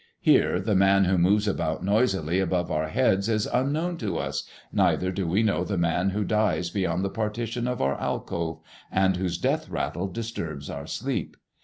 [0.19, 5.11] Here the man who moves about noisily above our heads is unknown to us, neither
[5.11, 8.61] do we know the man who dies beyond the partition of our alcove,
[8.91, 11.37] and whose death rattle disturbs our sleep.